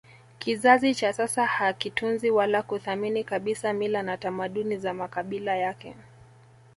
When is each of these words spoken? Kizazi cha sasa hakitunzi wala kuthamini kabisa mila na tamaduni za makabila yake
Kizazi 0.39 0.95
cha 0.95 1.13
sasa 1.13 1.45
hakitunzi 1.45 2.31
wala 2.31 2.61
kuthamini 2.63 3.23
kabisa 3.23 3.73
mila 3.73 4.03
na 4.03 4.17
tamaduni 4.17 4.77
za 4.77 4.93
makabila 4.93 5.55
yake 5.55 5.95